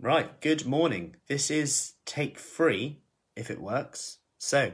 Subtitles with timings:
[0.00, 1.14] Right, good morning.
[1.28, 2.98] This is take three,
[3.36, 4.18] if it works.
[4.38, 4.72] So,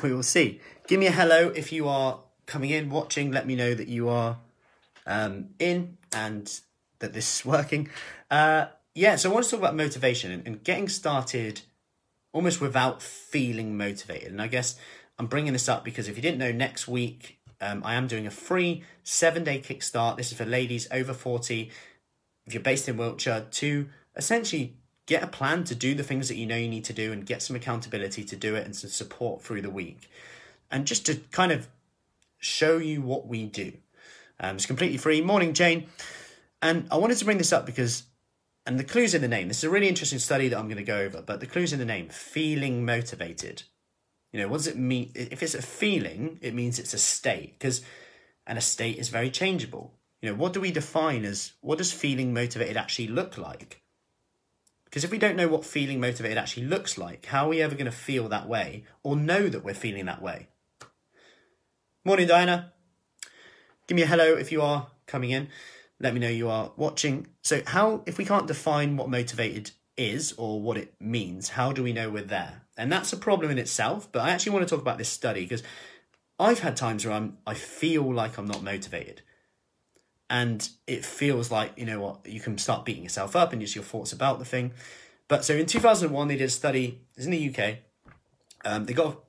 [0.00, 0.60] we will see.
[0.86, 3.32] Give me a hello if you are coming in, watching.
[3.32, 4.38] Let me know that you are
[5.06, 6.60] um, in and
[7.00, 7.90] that this is working.
[8.30, 11.62] Uh, yeah, so I want to talk about motivation and, and getting started
[12.32, 14.30] almost without feeling motivated.
[14.30, 14.78] And I guess
[15.18, 18.26] I'm bringing this up because if you didn't know, next week um, I am doing
[18.26, 20.16] a free seven day kickstart.
[20.16, 21.72] This is for ladies over 40.
[22.46, 23.88] If you're based in Wiltshire, to
[24.20, 24.76] essentially
[25.06, 27.26] get a plan to do the things that you know you need to do and
[27.26, 30.08] get some accountability to do it and some support through the week.
[30.70, 31.66] And just to kind of
[32.38, 33.72] show you what we do.
[34.38, 35.20] Um, it's completely free.
[35.20, 35.88] Morning, Jane.
[36.62, 38.04] And I wanted to bring this up because,
[38.66, 39.48] and the clue's in the name.
[39.48, 41.72] This is a really interesting study that I'm going to go over, but the clue's
[41.72, 43.64] in the name feeling motivated.
[44.32, 45.10] You know, what does it mean?
[45.14, 47.82] If it's a feeling, it means it's a state, because,
[48.46, 49.94] and a state is very changeable.
[50.22, 53.82] You know, what do we define as, what does feeling motivated actually look like?
[54.90, 57.76] Because if we don't know what feeling motivated actually looks like, how are we ever
[57.76, 60.48] going to feel that way or know that we're feeling that way?
[62.04, 62.72] Morning, Diana.
[63.86, 65.48] Give me a hello if you are coming in.
[66.00, 67.28] Let me know you are watching.
[67.42, 71.84] So, how, if we can't define what motivated is or what it means, how do
[71.84, 72.62] we know we're there?
[72.76, 74.10] And that's a problem in itself.
[74.10, 75.62] But I actually want to talk about this study because
[76.38, 79.22] I've had times where I'm, I feel like I'm not motivated
[80.30, 83.74] and it feels like you know what you can start beating yourself up and just
[83.74, 84.72] your thoughts about the thing.
[85.28, 87.76] But so in 2001 they did a study it's in the uk
[88.64, 89.20] um, they got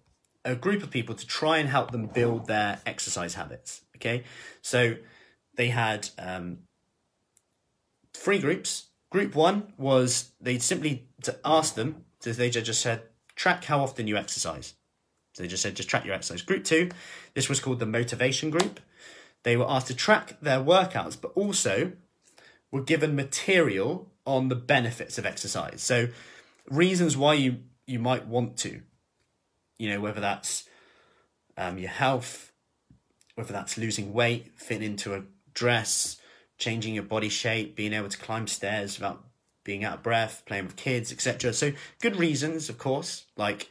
[0.44, 4.24] a group of people to try and help them build their exercise habits okay?
[4.62, 4.96] So
[5.56, 6.60] they had um,
[8.14, 8.88] three groups.
[9.12, 13.04] Group one was they simply to ask them so they just said
[13.36, 14.74] track how often you exercise.
[15.34, 16.42] So they just said just track your exercise.
[16.42, 16.90] Group two
[17.34, 18.80] this was called the motivation group
[19.44, 21.94] they were asked to track their workouts, but also
[22.72, 25.81] were given material on the benefits of exercise.
[25.81, 26.08] So,
[26.70, 28.81] reasons why you, you might want to,
[29.78, 30.67] you know, whether that's
[31.58, 32.53] um, your health,
[33.35, 36.18] whether that's losing weight, fitting into a dress,
[36.57, 39.24] changing your body shape, being able to climb stairs without
[39.63, 41.53] being out of breath, playing with kids, etc.
[41.53, 43.69] So, good reasons, of course, like,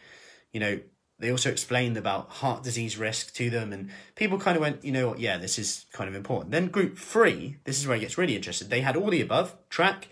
[0.53, 0.80] you know,
[1.20, 4.91] they also explained about heart disease risk to them, and people kind of went, you
[4.91, 6.50] know what, yeah, this is kind of important.
[6.50, 8.69] Then group three, this is where it gets really interesting.
[8.69, 10.09] They had all the above track,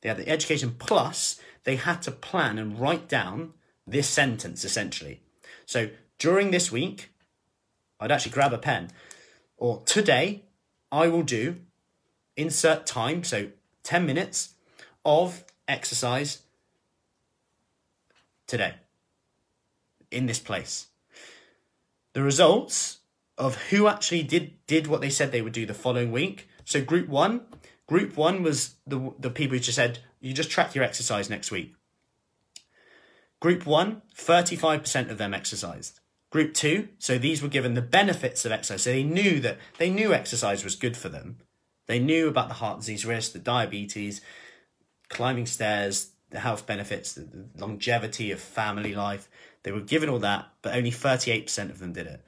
[0.00, 3.52] they had the education plus, they had to plan and write down
[3.86, 5.22] this sentence essentially.
[5.64, 7.12] So during this week,
[8.00, 8.90] I'd actually grab a pen,
[9.56, 10.42] or today,
[10.90, 11.56] I will do
[12.36, 13.50] insert time, so
[13.84, 14.54] 10 minutes
[15.04, 16.42] of exercise
[18.48, 18.74] today
[20.10, 20.88] in this place.
[22.14, 22.98] The results
[23.36, 26.48] of who actually did did what they said they would do the following week.
[26.64, 27.42] So group one,
[27.86, 31.50] group one was the the people who just said you just track your exercise next
[31.50, 31.74] week.
[33.40, 36.00] Group one, 35% of them exercised.
[36.30, 38.82] Group two, so these were given the benefits of exercise.
[38.82, 41.38] So they knew that they knew exercise was good for them.
[41.86, 44.20] They knew about the heart disease risk, the diabetes,
[45.08, 47.26] climbing stairs, the health benefits, the,
[47.56, 49.28] longevity of family life.
[49.62, 52.24] They were given all that, but only 38% of them did it.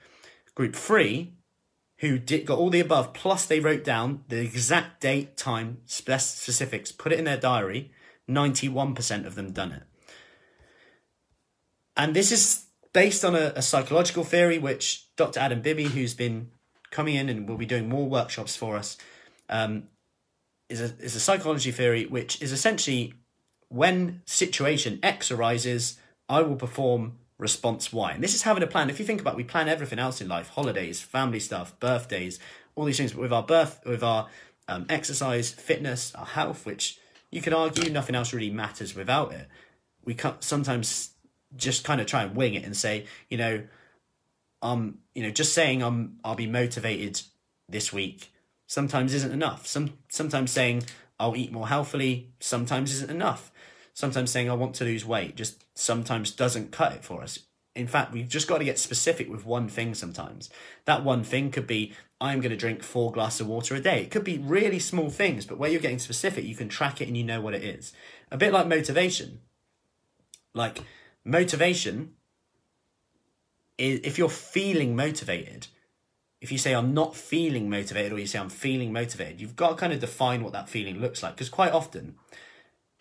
[0.54, 1.34] Group three,
[1.98, 6.92] who did, got all the above, plus they wrote down the exact date, time, specifics,
[6.92, 7.92] put it in their diary,
[8.28, 9.82] 91% of them done it.
[11.96, 15.40] And this is based on a, a psychological theory, which Dr.
[15.40, 16.50] Adam Bibby, who's been
[16.90, 18.96] coming in and will be doing more workshops for us,
[19.48, 19.84] um,
[20.68, 23.14] is, a, is a psychology theory which is essentially
[23.68, 25.98] when situation X arises,
[26.30, 28.12] I will perform response Y.
[28.12, 28.88] And this is having a plan.
[28.88, 32.38] If you think about it, we plan everything else in life, holidays, family stuff, birthdays,
[32.76, 34.28] all these things, but with our birth, with our
[34.68, 36.98] um, exercise, fitness, our health, which
[37.30, 39.48] you could argue nothing else really matters without it.
[40.04, 41.10] We can't sometimes
[41.56, 43.64] just kind of try and wing it and say, you know,
[44.62, 47.22] um, you know, just saying I'm I'll be motivated
[47.68, 48.30] this week
[48.70, 49.66] sometimes isn't enough.
[49.66, 50.84] Some sometimes saying
[51.18, 53.50] I'll eat more healthily sometimes isn't enough.
[53.94, 57.40] Sometimes saying I want to lose weight just sometimes doesn't cut it for us.
[57.76, 60.50] In fact, we've just got to get specific with one thing sometimes.
[60.86, 64.02] That one thing could be I'm going to drink four glasses of water a day.
[64.02, 67.08] It could be really small things, but where you're getting specific, you can track it
[67.08, 67.92] and you know what it is.
[68.30, 69.40] A bit like motivation.
[70.52, 70.82] Like
[71.24, 72.14] motivation
[73.78, 75.68] is if you're feeling motivated,
[76.40, 79.70] if you say I'm not feeling motivated or you say I'm feeling motivated, you've got
[79.70, 82.16] to kind of define what that feeling looks like because quite often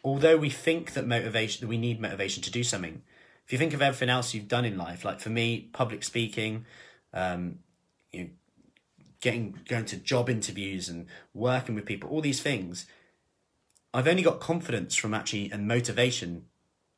[0.03, 3.01] although we think that motivation that we need motivation to do something
[3.45, 6.65] if you think of everything else you've done in life like for me public speaking
[7.13, 7.59] um,
[8.11, 8.29] you know,
[9.21, 12.85] getting going to job interviews and working with people all these things
[13.93, 16.45] I've only got confidence from actually and motivation,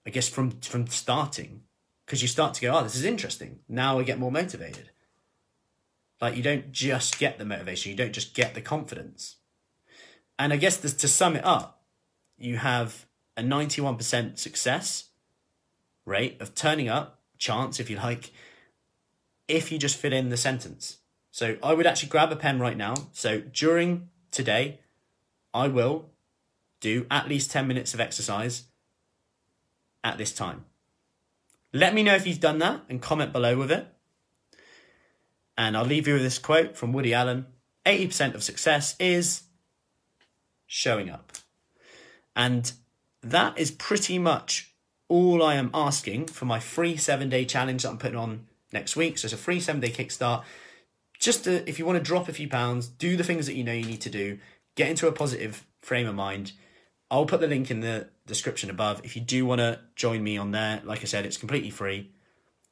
[0.05, 1.63] I guess from from starting,
[2.05, 3.59] because you start to go, oh, this is interesting.
[3.69, 4.89] Now I get more motivated.
[6.19, 9.37] Like you don't just get the motivation, you don't just get the confidence.
[10.37, 11.80] And I guess this, to sum it up,
[12.43, 13.05] you have
[13.37, 15.09] a 91% success
[16.05, 18.31] rate of turning up, chance if you like,
[19.47, 20.97] if you just fit in the sentence.
[21.31, 22.95] So I would actually grab a pen right now.
[23.13, 24.79] So during today,
[25.53, 26.09] I will
[26.79, 28.63] do at least 10 minutes of exercise
[30.03, 30.65] at this time.
[31.73, 33.87] Let me know if you've done that and comment below with it.
[35.57, 37.45] And I'll leave you with this quote from Woody Allen
[37.85, 39.43] 80% of success is
[40.67, 41.31] showing up.
[42.35, 42.71] And
[43.21, 44.73] that is pretty much
[45.09, 48.95] all I am asking for my free seven day challenge that I'm putting on next
[48.95, 49.17] week.
[49.17, 50.43] So it's a free seven day kickstart.
[51.19, 53.63] Just to, if you want to drop a few pounds, do the things that you
[53.63, 54.39] know you need to do,
[54.75, 56.53] get into a positive frame of mind.
[57.11, 59.01] I'll put the link in the description above.
[59.03, 62.09] If you do want to join me on there, like I said, it's completely free.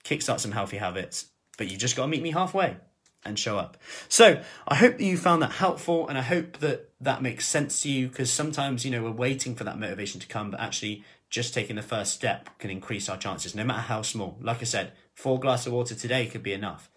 [0.03, 1.27] Kickstart some healthy habits,
[1.57, 2.77] but you just got to meet me halfway
[3.25, 3.77] and show up.
[4.07, 7.81] So I hope that you found that helpful, and I hope that that makes sense
[7.81, 11.03] to you because sometimes you know we're waiting for that motivation to come, but actually
[11.29, 14.37] just taking the first step can increase our chances, no matter how small.
[14.41, 16.89] Like I said, four glasses of water today could be enough.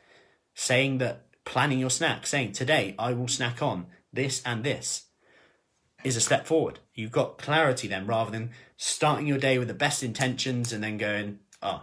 [0.55, 5.07] Saying that, planning your snack, saying today I will snack on this and this
[6.05, 6.79] is a step forward.
[6.95, 10.99] You've got clarity then rather than starting your day with the best intentions and then
[10.99, 11.83] going, oh,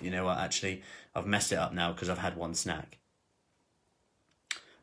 [0.00, 0.82] you know what, actually,
[1.14, 2.98] I've messed it up now because I've had one snack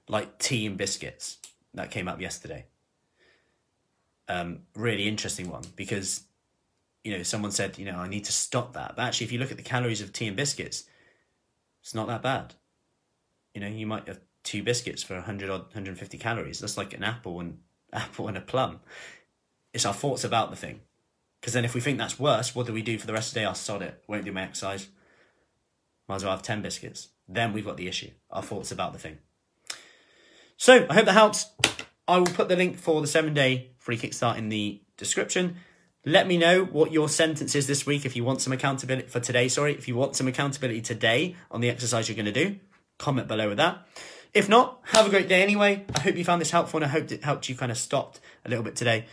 [0.08, 1.38] like tea and biscuits
[1.74, 2.66] that came up yesterday.
[4.30, 6.24] Um, really interesting one because
[7.04, 9.40] you know someone said you know I need to stop that, but actually if you
[9.40, 10.84] look at the calories of tea and biscuits,
[11.82, 12.56] it's not that bad.
[13.54, 16.60] You know you might have two biscuits for 100 or 150 calories.
[16.60, 17.60] That's like an apple and
[17.94, 18.80] apple and a plum.
[19.74, 20.82] It's our thoughts about the thing.
[21.40, 23.34] Because then if we think that's worse, what do we do for the rest of
[23.36, 23.46] the day?
[23.46, 24.04] I'll sod it.
[24.08, 24.88] Won't do my exercise.
[26.08, 27.10] Might as well have 10 biscuits.
[27.28, 28.10] Then we've got the issue.
[28.32, 29.20] Our thoughts about the thing.
[30.58, 31.52] So I hope that helps.
[32.08, 35.58] I will put the link for the seven day free kickstart in the description.
[36.06, 39.20] Let me know what your sentence is this week if you want some accountability for
[39.20, 39.50] today.
[39.50, 42.58] Sorry, if you want some accountability today on the exercise you're going to do,
[42.98, 43.86] comment below with that.
[44.34, 45.86] If not, have a great day anyway.
[45.96, 48.20] I hope you found this helpful and I hope it helped you kind of stopped
[48.46, 49.06] a little bit today.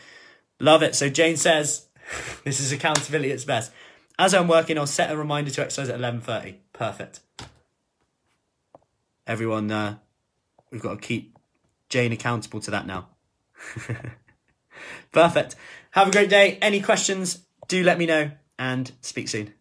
[0.60, 0.94] Love it.
[0.94, 1.86] So Jane says,
[2.44, 3.72] this is accountability at its best.
[4.18, 6.56] As I'm working, I'll set a reminder to exercise at 11.30.
[6.72, 7.20] Perfect.
[9.26, 9.96] Everyone, uh,
[10.70, 11.33] we've got to keep
[11.88, 13.08] Jane accountable to that now.
[15.12, 15.56] Perfect.
[15.92, 16.58] Have a great day.
[16.60, 19.54] Any questions, do let me know and speak soon.